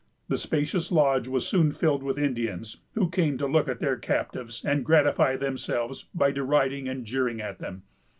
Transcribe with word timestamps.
The 0.29 0.37
spacious 0.39 0.91
lodge 0.91 1.27
was 1.27 1.47
soon 1.47 1.71
filled 1.71 2.01
with 2.01 2.17
Indians, 2.17 2.77
who 2.95 3.07
came 3.07 3.37
to 3.37 3.45
look 3.45 3.67
at 3.67 3.79
their 3.79 3.97
captives, 3.97 4.65
and 4.65 4.83
gratify 4.83 5.37
themselves 5.37 6.05
by 6.15 6.31
deriding 6.31 6.89
and 6.89 7.05
jeering 7.05 7.39
at 7.39 7.59
them. 7.59 7.83